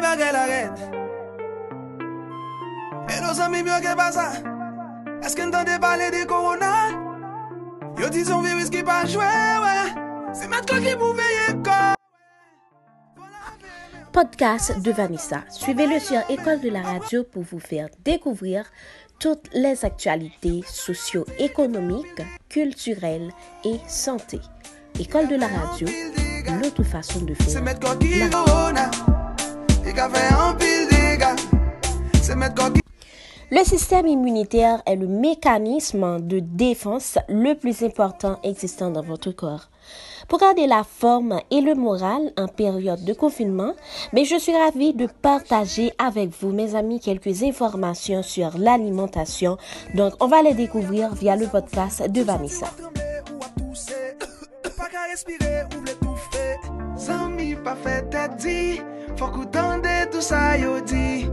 [0.00, 0.72] Ay bagay la red
[3.12, 4.32] E nos ami myo ke pa sa
[5.20, 6.70] Eske n'tande pale de korona
[8.00, 9.28] Yo di son virus ki pa jwe
[10.32, 11.92] Se met kon ki pou veye kon
[14.10, 15.44] Podcast de Vanessa.
[15.50, 18.64] Suivez-le sur École de la radio pour vous faire découvrir
[19.20, 23.30] toutes les actualités socio-économiques, culturelles
[23.64, 24.40] et santé.
[24.98, 25.86] École de la radio,
[26.60, 27.62] l'autre façon de faire.
[27.62, 29.19] la-
[33.52, 39.68] Le système immunitaire est le mécanisme de défense le plus important existant dans votre corps.
[40.28, 43.74] Pour garder la forme et le moral en période de confinement,
[44.12, 49.58] mais je suis ravie de partager avec vous, mes amis, quelques informations sur l'alimentation.
[49.94, 52.66] Donc, on va les découvrir via le podcast de Vanessa.
[59.20, 61.28] Fok ou tande tout sa yo di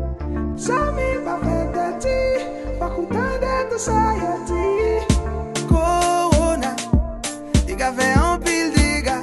[0.60, 2.20] Zami pa fe tet di
[2.80, 4.66] Fok ou tande tout sa yo di
[5.70, 6.74] Korona
[7.64, 9.16] I ka fe an pil dega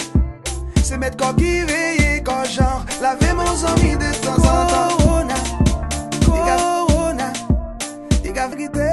[0.80, 5.36] Se met kon ki veye kon jan Lave mon zami de tan an tan Korona
[6.25, 7.28] Korona
[8.48, 8.88] frite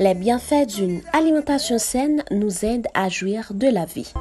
[0.00, 4.12] Les bienfaits d'une alimentation saine nous aident à jouir de la vie.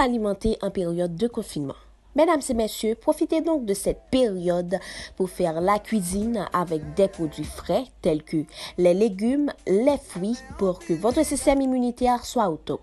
[0.00, 1.74] S'alimenter en période de confinement
[2.16, 4.78] Mesdames et messieurs, profitez donc de cette période
[5.14, 8.44] pour faire la cuisine avec des produits frais tels que
[8.78, 12.80] les légumes, les fruits pour que votre système immunitaire soit au top.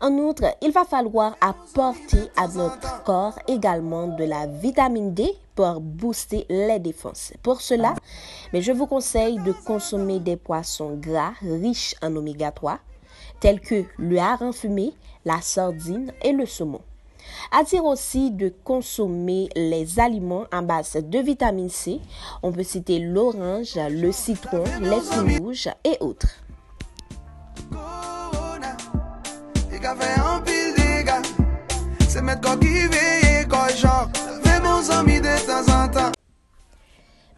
[0.00, 5.80] En outre, il va falloir apporter à notre corps également de la vitamine D pour
[5.80, 7.32] booster les défenses.
[7.42, 7.96] Pour cela,
[8.52, 12.78] mais je vous conseille de consommer des poissons gras riches en oméga 3
[13.40, 14.92] tels que le hareng fumé,
[15.24, 16.80] la sardine et le saumon.
[17.50, 22.00] À dire aussi de consommer les aliments à base de vitamine C.
[22.42, 26.28] On peut citer l'orange, le citron, les fruits rouges et autres.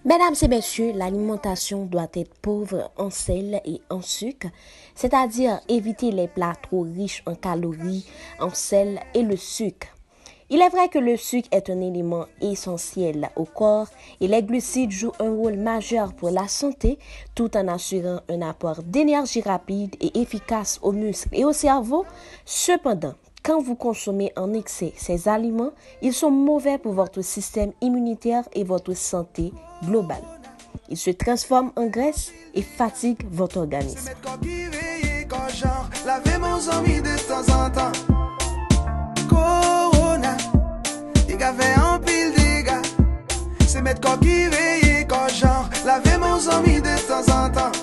[0.07, 4.47] Mesdames et messieurs, l'alimentation doit être pauvre en sel et en sucre,
[4.95, 8.07] c'est-à-dire éviter les plats trop riches en calories,
[8.39, 9.89] en sel et le sucre.
[10.49, 13.89] Il est vrai que le sucre est un élément essentiel au corps
[14.21, 17.01] et les glucides jouent un rôle majeur pour la santé
[17.35, 22.07] tout en assurant un apport d'énergie rapide et efficace aux muscles et au cerveau.
[22.45, 23.15] Cependant,
[23.47, 25.71] quand vous consommez en excès ces aliments,
[26.03, 29.53] ils sont mauvais pour votre système immunitaire et votre santé
[29.85, 30.25] globale.
[30.89, 34.11] Ils se transforment en graisse et fatiguent votre organisme.
[46.39, 47.76] Zami de tan an tan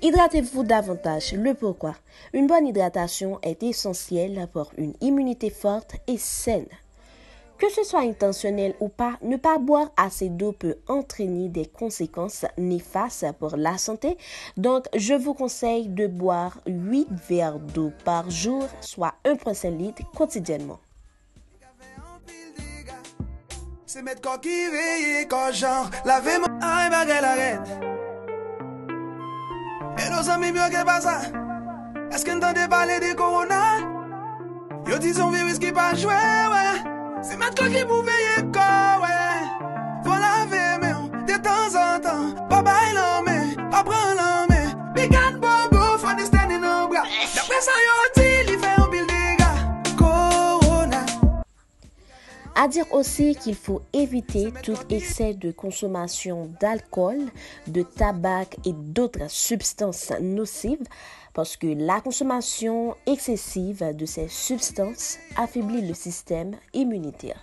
[0.00, 1.32] Hydratez-vous davantage.
[1.32, 1.96] Le pourquoi?
[2.32, 6.68] Une bonne hydratation est essentielle pour une immunité forte et saine.
[7.58, 12.46] Que ce soit intentionnel ou pas, ne pas boire assez d'eau peut entraîner des conséquences
[12.56, 14.16] néfastes pour la santé.
[14.56, 20.78] Donc, je vous conseille de boire 8 verres d'eau par jour, soit 1,5 litre quotidiennement.
[30.18, 31.30] Yo zan mi byo ke basa
[32.10, 33.78] Eske n tande pale de korona
[34.82, 36.18] Yo di son virus ki pa jwe
[36.50, 36.64] we
[37.22, 38.66] Se met kwa ki pou veye ko
[38.98, 39.14] we
[40.02, 44.74] Fon lave men De tan zan tan Pa bay lan men Pa pran lan men
[44.90, 47.06] Bigan bobo bo Fon de stene nan bra
[47.38, 47.97] Dapre sa yo
[52.60, 57.18] À dire aussi qu'il faut éviter tout excès de consommation d'alcool,
[57.68, 60.82] de tabac et d'autres substances nocives
[61.34, 67.38] parce que la consommation excessive de ces substances affaiblit le système immunitaire.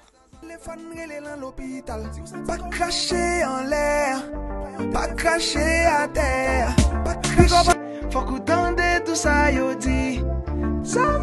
[9.79, 10.19] Di
[10.83, 11.14] Zami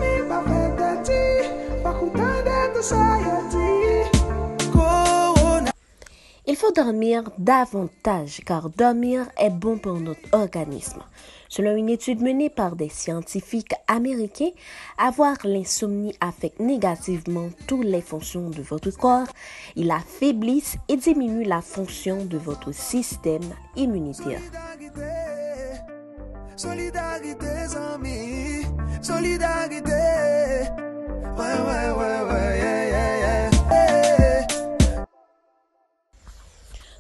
[6.62, 11.02] faut dormir davantage car dormir est bon pour notre organisme.
[11.48, 14.52] Selon une étude menée par des scientifiques américains,
[14.96, 19.26] avoir l'insomnie affecte négativement toutes les fonctions de votre corps.
[19.74, 23.42] Il affaiblisse et diminue la fonction de votre système
[23.74, 24.40] immunitaire.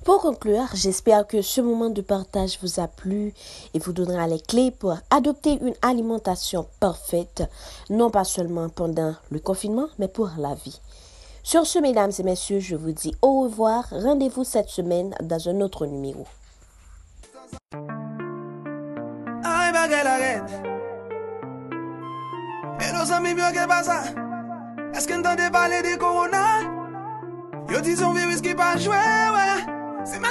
[0.04, 3.32] Pour conclure, j'espère que ce moment de partage vous a plu
[3.72, 7.44] et vous donnera les clés pour adopter une alimentation parfaite,
[7.88, 10.80] non pas seulement pendant le confinement, mais pour la vie.
[11.44, 13.84] Sur ce, mesdames et messieurs, je vous dis au revoir.
[13.90, 16.26] Rendez-vous cette semaine dans un autre numéro.
[24.92, 26.42] Eske n tan de korona
[27.72, 28.98] Yo virus ki pa jwe,
[29.32, 29.51] wè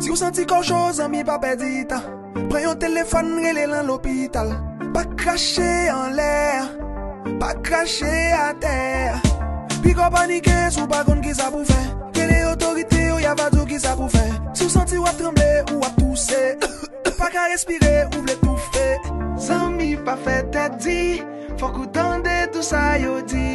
[0.00, 2.02] Si ou santi kon chon zami pa pedi tan.
[2.50, 4.52] Pren yon telefon rele lan l'opital.
[4.94, 6.68] Pa krashe an lèr
[7.40, 9.18] Pa krashe a tèr
[9.82, 11.80] Pi kon panike sou pa kon ki sa pou fè.
[12.16, 14.24] Ke le otorite ou yavadou ki sa pou fè.
[14.54, 16.42] Si ou santi wap tremble ou wap tousè
[17.20, 18.88] Pa ka respire ou vle tou fè
[19.48, 21.00] Zami pa fè tè di
[21.56, 23.45] Fok ou tende tout sa yo di.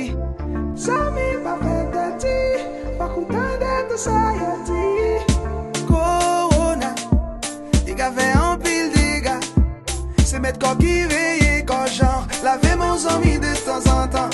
[10.52, 14.30] Se met ko ki veye ko jan Lave mon zami de tan an tan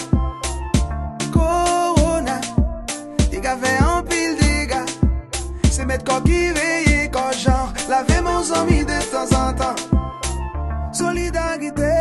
[1.31, 2.42] Korona
[3.30, 4.81] Di ka fe an pil diga
[5.69, 9.75] Se met ko ki veye ko jan Lave mon zami de tan an tan
[10.92, 11.94] Solidarite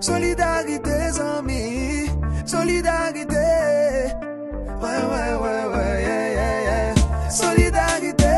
[0.00, 2.08] Solidarité, amis,
[2.46, 3.46] solidarité.
[4.80, 6.94] Ouais, ouais, ouais, ouais, yeah, yeah, yeah.
[7.28, 8.34] Solidarité,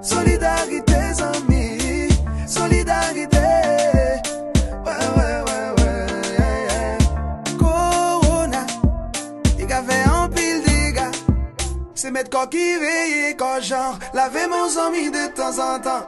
[0.00, 1.53] solidarité, amis,
[12.34, 16.04] Quoi qui veille, quand genre, laver mon amis de temps en temps.